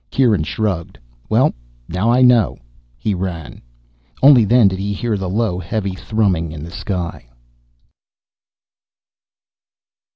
[0.09, 0.97] Kieran shrugged.
[1.29, 1.53] "Well,
[1.87, 2.57] now I know."
[2.97, 3.61] He ran.
[4.23, 7.29] Only then did he hear the low heavy thrumming in the sky.